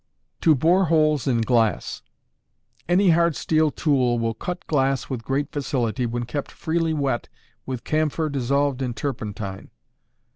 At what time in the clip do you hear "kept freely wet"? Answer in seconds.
6.25-7.29